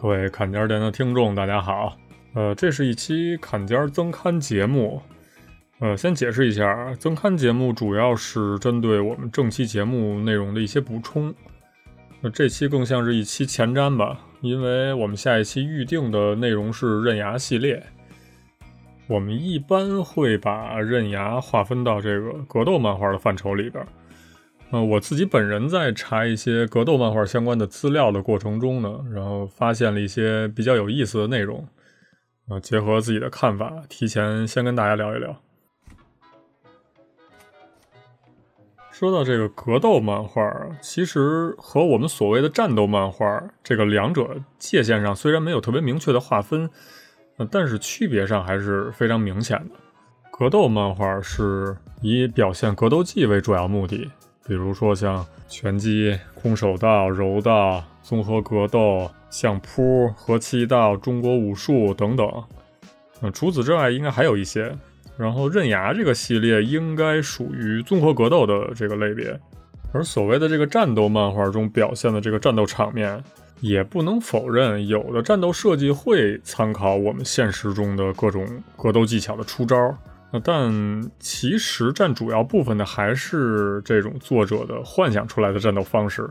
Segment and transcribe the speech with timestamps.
[0.00, 1.96] 各位坎家店的听众，大家好。
[2.34, 5.02] 呃，这是一期坎家增刊节目。
[5.80, 11.34] 呃，先解释一下，增刊节目主要是针对我们正期节目内容的一些补充。
[12.20, 17.82] 那这期更像是一期前瞻吧，因为我们下一期预定的内容是刃牙系列。
[19.06, 23.86] 我们一般会把刃牙划分到这个格斗漫画的范畴里边。
[24.70, 31.66] 呃，我自己本人在查一些格斗漫画相关的资料的过程中呢，然后发现了一些比较有意思的内容，
[32.50, 35.40] 呃，结合自己的看法，提前先跟大家聊一聊。
[38.98, 46.68] 说到这个格斗漫画，其实和我们所谓的战斗漫画这个两者界限上虽然没有特别明确的划分，
[47.36, 49.76] 呃，但是区别上还是非常明显的。
[50.32, 54.10] 格斗漫画是以表现格斗技为主要目的，
[54.44, 62.28] 比如说像拳击、空手道、柔道、综合格斗、相扑、合气道、中国武术等等。
[63.20, 64.76] 嗯，除此之外，应该还有一些。
[65.18, 69.38] 然后刃牙这个系列应该属于综合格斗的这个类别，
[69.92, 73.22] 而所谓的这个战斗漫画中表现的这个战斗场面，
[73.60, 78.46] 也不能否认有的战斗设计会参考我们现实中的各种
[78.76, 79.76] 格斗技巧的出招。
[80.44, 86.28] 但其实占主要部分的还是这种作者的幻想出来的战斗方式。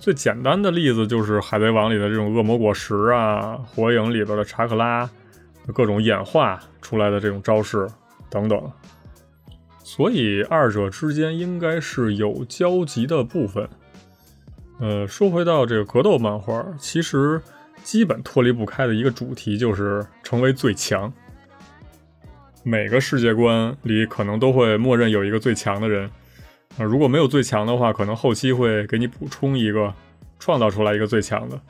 [0.00, 5.10] 最简单的例子就是《海贼王》里的这种恶魔果实啊，《火影》里边的查克拉，
[5.68, 7.88] 各种演化出来的这种招式
[8.28, 8.72] 等等。
[9.82, 13.68] 所以二者之间应该是有交集的部分。
[14.78, 17.42] 呃，说回到这个格斗漫画，其实
[17.82, 21.12] 基本脱离不开的一个主题就是成为最强。
[22.62, 26.10] 每个世界观里可能都会默认有一个最强的人，
[26.78, 29.92] 啊，如果没有最强的话，可能后期会给你补充一个，
[30.38, 31.60] 创造出来一个最强的。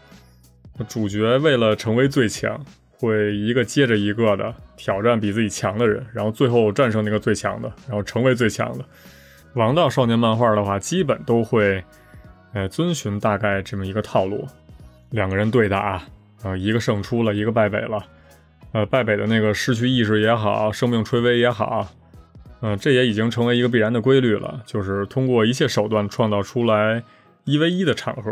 [0.89, 2.65] 主角为了成为最强，
[3.01, 8.85] 会一个接着一个的挑战比自己强的人，然后最后战胜那个最强的，然后成为最强的。
[9.55, 11.83] 王道少年漫画的话，基本都会，
[12.53, 14.47] 呃，遵循大概这么一个套路：
[15.13, 16.03] 两个人对打，
[16.43, 18.05] 啊，一个胜出了，一个败北了。
[18.73, 21.89] 呃，败北的那个失去意识也好，生命垂危也好，
[22.61, 27.03] 嗯、这也已经成为一个必然的规律了，就是通过一切手段创造出来
[27.45, 28.31] 一 v 一的场合。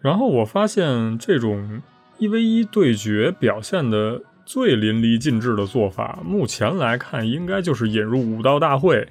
[0.00, 1.80] 然后我发现这种
[2.22, 9.04] 一 v 一对决表现的最淋漓尽致的做法，目前来看应该就是引入武道大会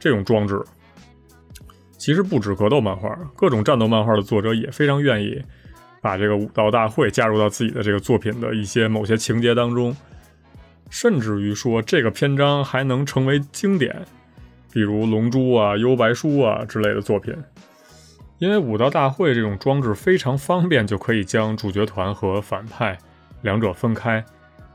[0.00, 0.58] 这种装置。
[1.98, 5.42] 其实不止格斗漫画，各种战斗漫画的作者也非常愿意
[6.00, 9.94] 把这个武道大会加入到自己的这个作品的一些某些情节当中，
[10.88, 13.94] 甚至于说这个篇章还能成为经典，
[14.72, 17.36] 比如《龙珠》啊、《幽白书》啊之类的作品。
[18.38, 22.96] 因为武道大会这种装置非常方便，就可以将主角团和反派
[23.42, 24.24] 两者分开，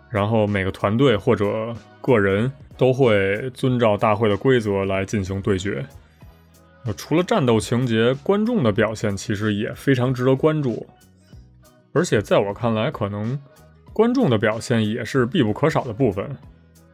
[0.10, 5.86] 然后每个团队或者个人都会遵照大会的规则来进行对决。
[6.98, 10.86] 除了战斗情节，观众的表现其实也非常值得关注。
[11.94, 13.40] 而且在我看来，可能
[13.94, 16.30] 观众的表现也是必不可少的部分，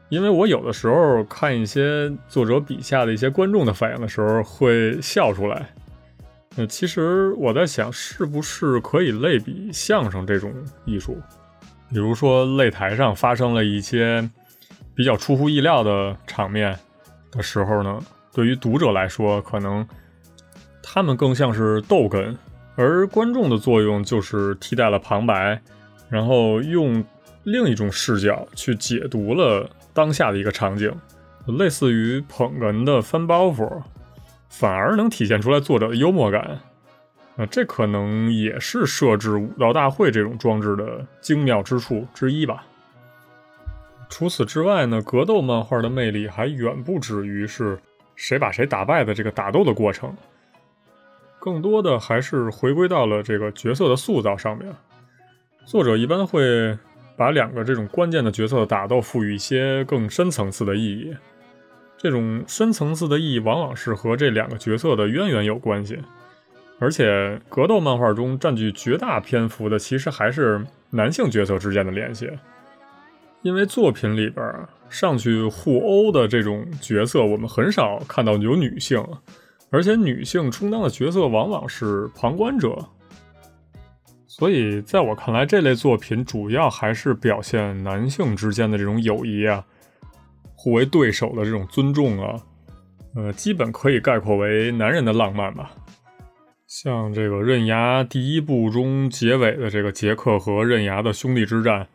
[0.09, 5.67] 因为我有的时候看一些作者笔下的一些观众的反应的时候，会笑出来。
[6.59, 10.53] 呃，其实我在想，是不是可以类比相声这种
[10.83, 11.17] 艺术？
[11.89, 14.29] 比如说擂台上发生了一些
[14.93, 16.77] 比较出乎意料的场面
[17.31, 17.97] 的时候呢，
[18.33, 19.87] 对于读者来说，可能
[20.83, 22.35] 他们更像是逗哏，
[22.75, 25.61] 而观众的作用就是替代了旁白，
[26.09, 27.01] 然后用
[27.45, 30.93] 另一种视角去解读了当下的一个场景，
[31.57, 33.81] 类似于捧哏的翻包袱，
[34.49, 36.59] 反而能体现出来作者的幽默感。
[37.37, 42.65] 啊，这可能也是设置武道大会这种装置的精妙之处之一吧。
[44.09, 47.79] 除此之外呢，格斗漫画的魅力还远不止于是
[48.15, 50.13] 谁把谁打败的这个打斗的过程，
[51.39, 54.75] 更多的还是回归到了这个角色的塑造上面。
[55.63, 56.77] 作者一般会
[57.15, 61.15] 把两个这种关键的角色的打斗赋予一些更深层次的意义，
[62.01, 65.99] 这种深层次的意义往往是和这两个角色的渊源有关系。
[66.79, 72.31] 而且格斗漫画中占据绝大篇幅的，其实还是男性角色之间的联系。
[73.41, 74.45] 因为作品里边
[74.89, 79.05] 上去互殴的这种角色，我们很少看到有女性，
[79.69, 82.77] 而且女性充当的角色往往是旁观者。
[84.25, 89.65] 所以在我看来，这类作品主要还是表现男性之间的这种友谊啊，
[90.61, 92.35] 互为对手的这种尊重啊，
[93.15, 95.71] 呃，基本可以概括为男人的浪漫吧。
[96.67, 101.87] 像这个《刃牙》第一部中结尾的这个杰克和刃牙的兄弟之战，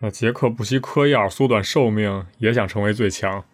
[0.00, 3.44] 那杰克不惜嗑药缩短寿命，也想成为最强。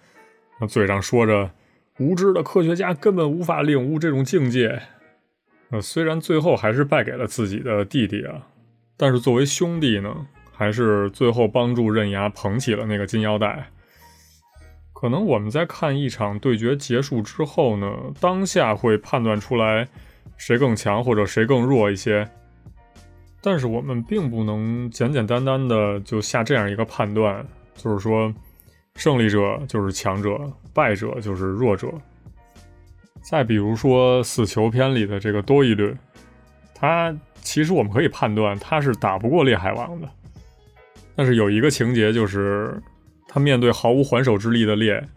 [0.58, 1.50] 那嘴上说着
[2.00, 4.81] “无知的科学家根本无法领悟这种境界”，
[5.69, 8.46] 呃，虽然最后还是败给了自己的弟弟啊，
[8.96, 13.70] 但是作为兄弟呢，还是最后帮助刃牙捧起了那个金腰带。
[15.02, 19.88] 可能我们在看一场对决结束之后呢，当下会判断出来。
[20.37, 22.28] 谁更强或者谁更弱一些？
[23.40, 27.44] 但是我们并不能简简单单的就下这样一个判断，
[27.75, 28.32] 就是说
[28.94, 30.38] 胜利者就是强者，
[30.72, 31.88] 败者就是弱者。
[33.20, 35.93] 再比如说死囚篇里的这个多义律，
[36.75, 40.08] 他其实我们可以判断他是打不过烈海王的。
[41.16, 42.81] 但是有一个情节就是
[43.32, 45.08] 他面对毫无还手之力的烈，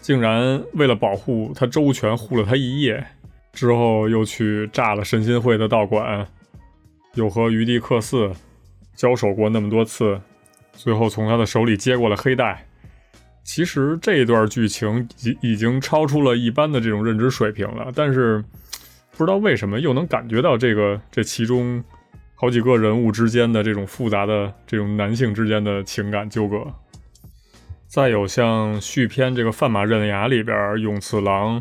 [0.00, 3.04] 竟然为了保护他周全护了他一夜。
[3.52, 6.24] 之后又去炸了神心会的道馆，
[7.14, 8.30] 又和余地克斯
[8.94, 10.20] 交手过那么多次，
[10.72, 12.64] 最后从他的手里接过了黑带。
[13.42, 18.40] 其实这一段剧情已已经超出了一般的这种认知水平了，但是
[19.16, 21.82] 不知道为什么又能感觉到这个这其中
[22.36, 26.64] 好几个人物之间的这种复杂的这种男性之间的情感纠葛。
[27.90, 31.60] 再有像续篇这个范马刃牙里边永次郎。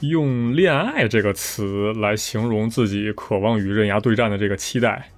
[0.00, 5.08] 用“恋爱”这个词来形容自己渴望与刃牙对战的这个期待，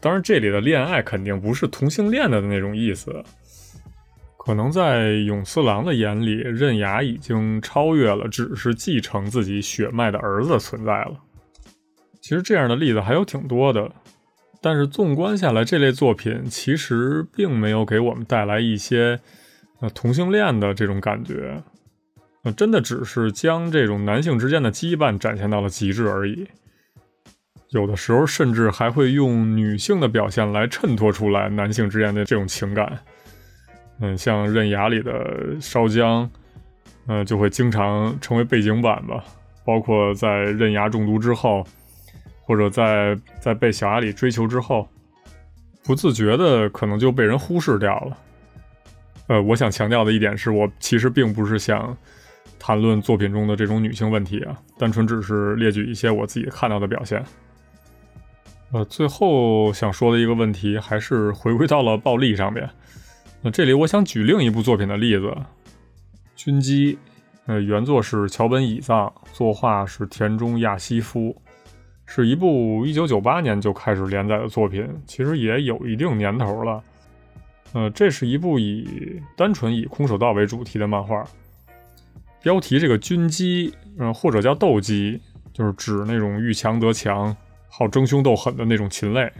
[0.00, 3.22] 当然，这里的“恋爱”肯定不是同性恋的那种意思。
[4.36, 11.14] 可能在永次郎的眼里，刃牙已经超越了只是继承自己血脉的儿子存在了。
[12.20, 13.88] 其实这样的例子还有挺多的，
[14.62, 19.18] 但是纵观下来，这类作品其实并没有给我们带来一些
[19.80, 21.62] 呃同性恋的这种感觉。
[22.44, 26.46] 呃真的只是将这种男性之间的羁绊展现到了极致而已，
[27.70, 32.98] 有的时候甚至还会用女性的表现来衬托出来男性之间的这种情感。
[34.00, 36.28] 嗯，像刃牙里的烧浆，
[37.06, 39.24] 嗯，就会经常成为背景板吧。
[39.64, 41.64] 包括在刃牙中毒之后，
[42.42, 44.88] 或者在在被小阿里追求之后，
[45.84, 48.18] 不自觉的可能就被人忽视掉了。
[49.28, 51.96] 呃，我想强调的一点是我其实并不是想。
[52.64, 57.20] 谈论作品中的这种女性问题啊，单纯只是列举一些我自己看到的表现。
[58.70, 62.70] 呃，最后想说的一个问题，还是回归到了暴力上面。
[63.40, 65.26] 那这里我想举另一部作品的例子，
[66.36, 66.94] 《军机》。
[67.46, 71.41] 呃，原作是桥本乙藏，作画是田中亚希夫，
[72.14, 76.84] 是一部1998年就开始连载的作品，其实也有一定年头了。
[77.72, 81.24] 呃，这是一部以单纯以空手道为主题的漫画。
[82.42, 85.18] 标题这个军机，嗯，或者叫斗鸡，
[85.54, 87.34] 就是指那种遇强则强、
[87.66, 89.32] 好争凶斗狠的那种禽类。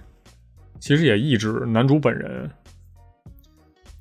[0.81, 2.51] 其实也意指男主本人。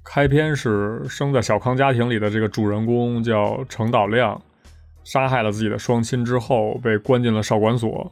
[0.01, 4.41] 开篇是生在小康家庭里的这个主人公叫程岛亮，
[5.03, 8.09] 杀害了自己的双亲之后被关进了少管所。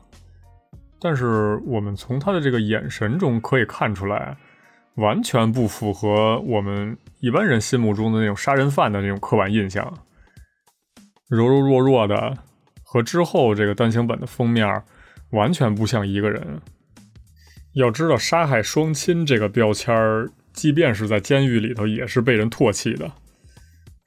[1.02, 4.36] 但是我们从他的这个眼神中可以看出来，
[4.96, 9.94] 完全不符合我们一般人心目中的那种杀人犯的那种刻板印象。
[11.30, 12.38] 柔柔弱弱的，
[12.84, 14.84] 和之后这个单行本的封面
[15.32, 16.60] 完全不像一个人。
[17.76, 23.10] 要知道，杀害双亲这个标签儿，即便是在监狱里头，也是被人唾弃的。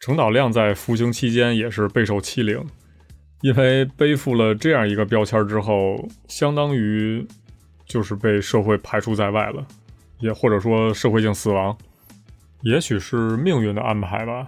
[0.00, 2.66] 程岛亮在服刑期间也是备受欺凌，
[3.42, 7.26] 因为背负了这样一个标签之后，相当于
[7.84, 9.66] 就是被社会排除在外了，
[10.20, 11.76] 也或者说社会性死亡，
[12.62, 14.46] 也许是命运的安排吧。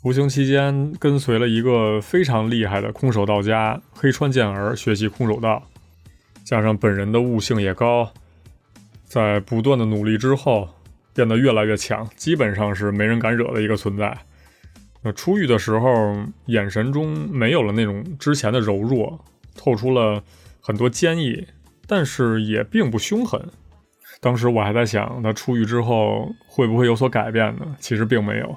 [0.00, 5.62] 服刑期间，跟随了一个非常厉害的空手道家黑川健儿学习空手道，
[6.44, 8.10] 加上本人的悟性也高，
[9.04, 10.68] 在不断的努力之后，
[11.12, 14.16] 变得越来越强，基本上是没人敢惹的一个存在。
[15.12, 19.18] 出狱的时候，眼神中没有了那种之前的柔弱，
[19.56, 20.22] 透出了
[20.60, 21.46] 很多坚毅，
[21.86, 23.40] 但是也并不凶狠。
[24.20, 27.76] 当时我还在想，他出狱之后会不会有所改变呢？
[27.78, 28.56] 其实并没有。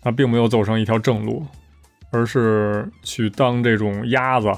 [0.00, 1.44] 他并没有走上一条正路，
[2.10, 4.50] 而是去当这种鸭子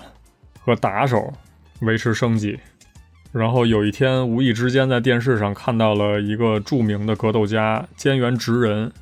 [0.61, 1.33] 和打手
[1.81, 2.59] 维持生计。
[3.33, 8.93] 然后有一天无意之间在电视上看到了一个著名的格斗家菅原直人，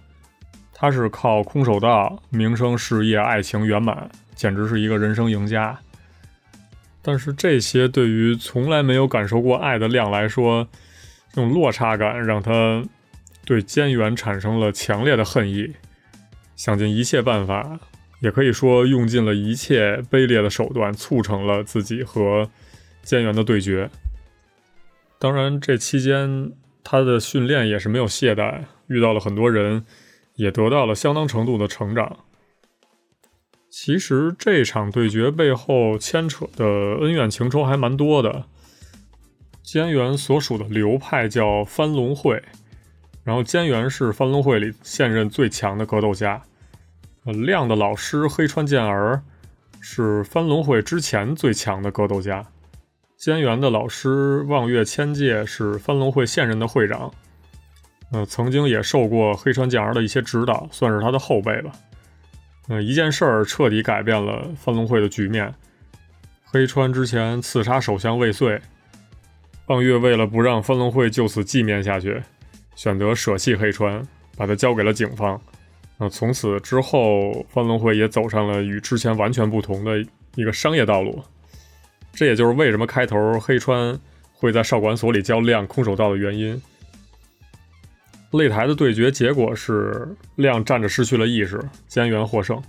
[0.80, 5.78] 他是靠空手道名声、事业、爱情圆满，简直是一个人生赢家。
[7.02, 10.66] 但是这些对于从来没有感受过爱的亮来说，
[11.34, 12.82] 这种落差感让他
[13.44, 15.74] 对菅原产生了强烈的恨意，
[16.56, 17.78] 想尽一切办法，
[18.20, 22.48] 也可以说用尽了一切卑劣的手段，促成了自己和
[23.04, 23.90] 菅原的对决。
[25.18, 29.84] 当然，这期间他的训练也是没有懈怠，遇到了很多人，
[30.40, 32.16] 也得到了相当程度的成长。
[33.68, 36.64] 其实这场对决背后牵扯的
[37.02, 38.46] 恩怨情仇还蛮多的。
[39.62, 42.42] 菅原所属的流派叫番龙会，
[43.22, 46.42] 然后菅原是番龙会里现任最强的格斗家。
[47.26, 49.22] 呃，亮的老师黑川健儿
[49.78, 52.46] 是番龙会之前最强的格斗家。
[53.18, 57.12] 菅原的老师望月千介是番龙会现任的会长，
[58.12, 61.70] 呃，曾经也受过黑川健儿的一些指导，算是他的后辈吧。
[62.68, 65.54] 呃，一件事儿彻底改变了翻龙会的局面。
[66.44, 68.60] 黑川之前刺杀首相未遂，
[69.66, 72.20] 望月为了不让翻龙会就此寂灭下去，
[72.74, 74.04] 选择舍弃黑川，
[74.36, 75.40] 把他交给了警方。
[75.96, 81.22] 那从此之后，翻龙会也走上了与之前完全不同的一个商业道路。
[82.12, 83.96] 这也就是为什么开头黑川
[84.32, 86.60] 会在少管所里教亮空手道的原因。
[88.32, 92.62] 擂台的对决结果是亮站着失去了意识，菅原获胜。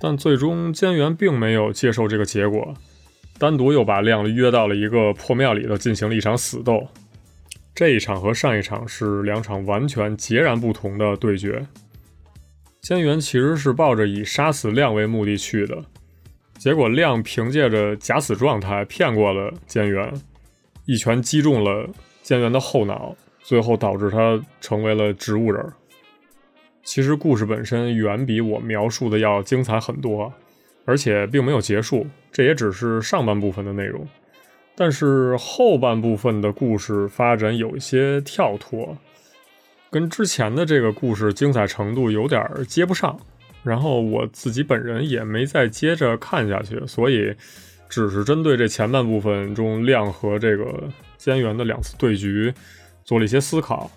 [0.00, 2.74] 但最终菅原并没有接受这个结果，
[3.38, 6.88] 单独又把亮约到了一个破庙里头进行了一场死斗。
[7.74, 11.66] 这一场和上一场是两场完全截然不同的对决。
[12.82, 15.84] 菅原其实是抱着以杀死亮为目的去的，
[16.58, 20.12] 结果亮凭借着假死状态骗过了菅原，
[20.86, 21.88] 一拳击中了
[22.24, 23.14] 菅原的后脑。
[23.42, 25.64] 最后导致他成为了植物人。
[26.84, 30.32] 其实故事本身远比我描述的要精彩很多，
[30.84, 34.06] 而且并没有结束，这也只是上半部分的内容。
[34.74, 38.96] 但是后半部分的故事发展有一些跳脱，
[39.90, 43.18] 跟之前的这个故事精彩程度有点接不上。
[43.62, 47.32] 然后我自己本人也没再接着看下去，所以
[47.88, 52.52] 只是针对这前半部分中亮和这个菅原的两次对局。
[53.04, 53.90] 做了一些思考。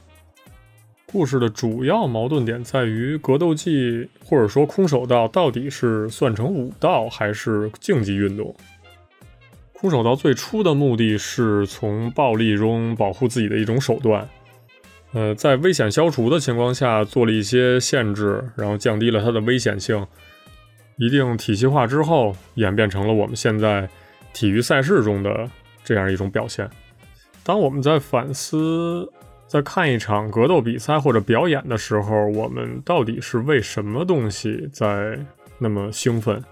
[1.06, 8.54] 故事的主要矛盾点在于格斗技或者说空手道到底是算成武道还是竞技运动？
[9.74, 14.28] 空手道最初的目的是从暴力中保护自己的一种手段，
[15.14, 20.06] 呃，在危险消除的情况下做了一些限制，然后降低了它的危险性。
[20.98, 23.88] 一定体系化之后，演变成了我们现在
[24.34, 25.50] 体育赛事中的
[25.84, 26.70] 这样一种表现。
[27.46, 29.08] 当我们在反思、
[29.46, 35.20] 在看一场格斗比赛或者表演的时候，我们到底是为什么东西在
[35.60, 36.44] 那么兴奋？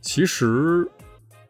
[0.00, 0.88] 其实，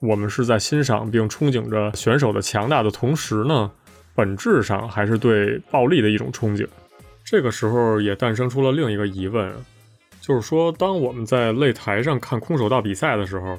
[0.00, 3.70] 我们是在欣赏并憧憬着选手的强大的同时呢，
[4.16, 6.66] 本质上还是对暴力的一种憧憬。
[7.24, 9.52] 这个时候也诞生出了另一个疑问，
[10.20, 13.56] 就是说，当我们在擂台上看空手道比赛的时候，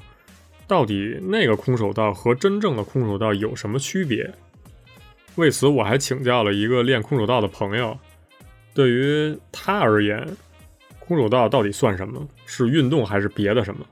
[0.67, 4.29] 到底那个空手道和真正的空手道有什么区别？
[5.39, 7.97] 为此，我还请教了一个练空手道的朋友。
[8.73, 10.27] 对于他而言，
[10.99, 12.27] 空手道到底算什么？
[12.45, 13.85] 是运动还是别的什么？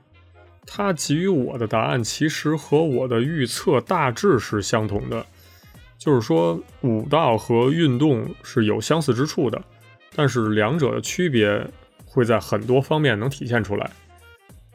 [0.66, 5.24] 他给予我的答案其实和我的预测大致是相同的，
[5.96, 9.58] 就是说武道和运动是有相似之处的，
[10.14, 11.66] 但是两者的区别
[12.04, 13.90] 会在很多方面能体现出来。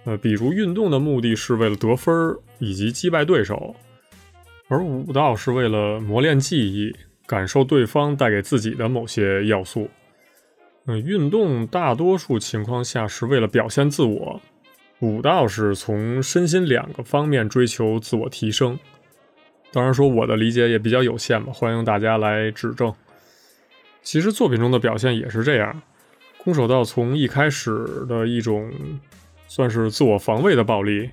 [0.06, 3.75] 呃，比如运动的目的是为了得分以及击败对手。
[4.74, 6.96] 而武道是为了磨练技艺，
[7.27, 9.88] 感受对方带给自己的某些要素。
[10.88, 14.42] 嗯，运动大多数情况下是为了表现自我，
[14.98, 18.80] 武道是从身心两个方面追求自我提升。
[19.72, 22.92] 当然说我的理解也比较有限吧，欢迎大家来指正。
[24.01, 25.84] 其实作品中的表现也是这样，
[26.39, 28.74] 空手道从一开始的一种
[29.46, 31.12] 算是自我防卫的暴力，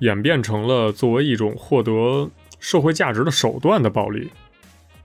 [0.00, 2.28] 演变成了作为一种获得。
[2.64, 4.30] 社会价值的手段的暴力，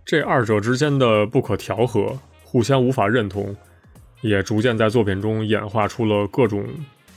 [0.06, 3.54] 这二者之间的不可调和，互相无法认同，
[4.22, 6.66] 也逐渐在作品中演化出了各种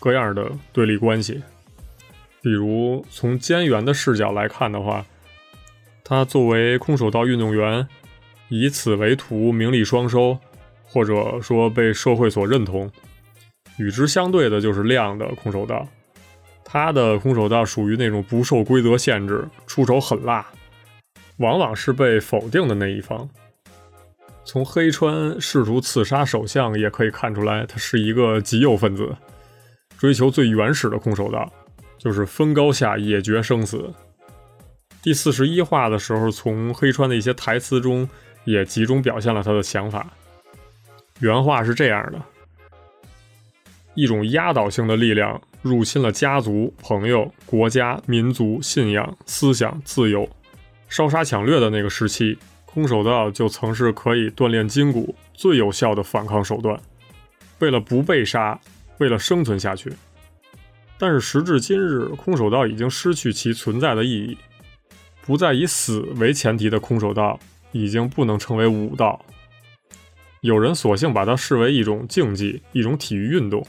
[0.00, 1.40] 各样的对立关系。
[2.40, 5.06] 比如从菅原的视角来看的话，
[6.02, 7.86] 他作为空手道运动员，
[8.48, 10.36] 以此为图，名利双收，
[10.82, 12.90] 或者说被社会所认同。
[13.78, 15.86] 与之相对的就是亮的空手道。
[16.72, 20.46] 他的空手道属于那种不受规则限制、出手狠辣，
[21.36, 23.28] 往往是被否定的那一方。
[24.42, 29.14] 从黑川试图刺杀首相也可以看出来，他是一个极右分子，
[29.98, 31.46] 追求最原始的空手道，
[31.98, 33.92] 就是分高下、也决生死。
[35.02, 38.08] 第四十一话的时候，从黑川的一些台词中
[38.44, 40.06] 也集中表现了他的想法。
[41.20, 42.18] 原话是这样的：
[43.94, 50.28] 一种压倒性的力量入侵了家族、朋友、国家、民族、信仰、思想、自由。
[50.88, 56.78] 烧杀抢掠的那个时期，空手道就曾是可以锻炼筋骨最有效的反抗手段。
[57.60, 58.60] 为了不被杀，
[58.98, 59.92] 为了生存下去。
[60.98, 64.36] 但是时至今日，空手道已经失去其存在的意义。
[65.24, 67.38] 不再以死为前提的空手道
[67.70, 69.24] 已经不能称为武道。
[70.40, 73.64] 有人索性把它视为一种竞技，一种体育运动。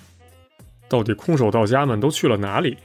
[0.87, 2.77] 到底空手道家们都去了哪里？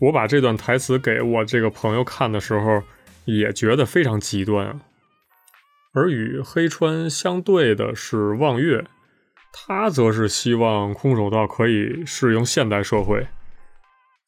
[0.00, 2.82] 我把这段台词给我这个朋友看的时候，
[3.24, 4.80] 也觉得非常极端啊。
[5.92, 8.84] 而与黑川相对的是望月，
[9.52, 13.26] 他则是希望空手道可以适应现代社会，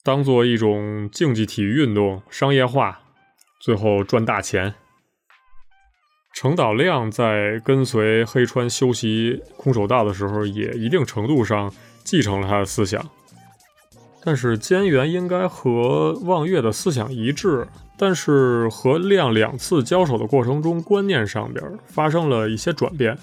[0.02, 3.02] 当做一种竞技体育运动，商业化，
[3.60, 4.74] 最后赚大钱。
[6.32, 11.72] 程岛亮在跟随黑川修习空手道的时候，也一定程度上
[12.02, 13.04] 继承了他的思想。
[14.22, 17.66] 但是菅原应该和望月的思想一致，
[17.98, 23.16] 但是和亮两次交手的过程中，观念上边发生了一些转变，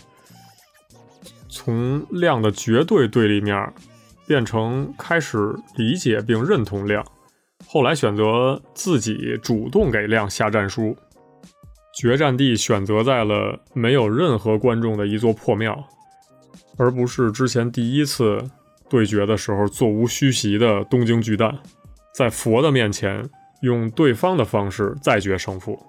[1.49, 3.73] 从亮的绝对对立面
[4.27, 7.05] 变成开始理解并认同亮，
[7.67, 10.95] 后来选择自己主动给亮下战书。
[11.99, 15.83] 决战地选择在了没有任何观众的一座破庙，
[16.77, 18.39] 而不是之前第一次
[18.87, 21.57] 对决的时候座无虚席的东京巨蛋，
[22.13, 23.27] 在佛的面前
[23.61, 25.81] 用对方的方式再决胜负。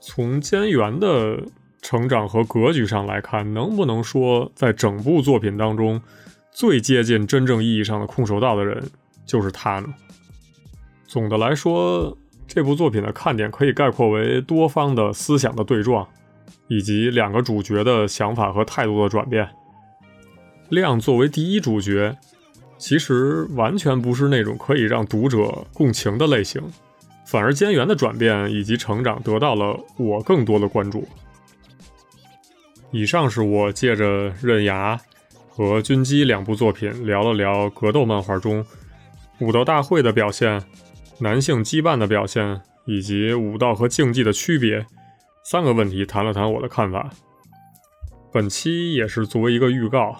[0.00, 1.42] 从菅原的
[1.82, 6.00] 成长和格局上来看，能不能说在整部作品当中
[6.52, 8.80] 最接近真正意义上的空手道的人
[9.26, 9.92] 就是他呢？
[11.08, 12.16] 总的来说。
[12.52, 16.04] 这部作品的看点可以概括为多方的思想的对撞，
[16.66, 19.48] 以及两个主角的想法和态度的转变。
[20.68, 22.16] 亮作为第一主角，
[22.76, 26.60] 其实完全不是那种可以让读者共情的类型，
[27.24, 31.06] 反而菅原的转变以及成长得到了我更多的关注。
[32.90, 34.96] 以上是我借着《刃牙》
[35.48, 38.66] 和《军机》两部作品聊了聊格斗漫画中
[39.38, 40.60] 武斗大会的表现。
[41.20, 44.84] 男性羁绊的表现以及武道和竞技的区别，
[45.44, 47.10] 三个问题谈了谈我的看法。
[48.32, 50.16] 本期也是作为一个预告，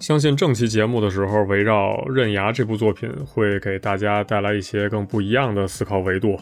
[0.00, 6.38] 相信正期节目的时候，围绕《刃牙》这部作品会给大家带来一些更不一样的思考维度。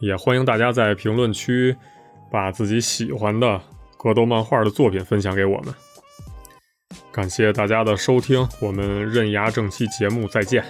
[0.00, 1.76] 也欢迎大家在评论区
[2.30, 3.60] 把自己喜欢的
[3.98, 5.74] 格斗漫画的作品分享给我们。
[7.12, 10.64] 感谢大家的收听，我们《刃牙》正期节目再见。